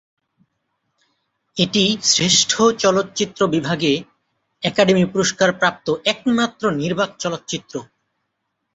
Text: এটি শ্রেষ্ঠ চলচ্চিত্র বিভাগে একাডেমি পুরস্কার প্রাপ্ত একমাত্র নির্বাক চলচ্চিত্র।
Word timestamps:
এটি 1.57 1.83
শ্রেষ্ঠ 2.03 2.51
চলচ্চিত্র 2.77 3.41
বিভাগে 3.47 3.93
একাডেমি 4.63 5.05
পুরস্কার 5.05 5.49
প্রাপ্ত 5.53 5.87
একমাত্র 6.05 6.63
নির্বাক 6.71 7.11
চলচ্চিত্র। 7.19 7.75